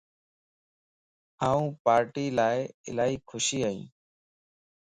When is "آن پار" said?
1.51-2.01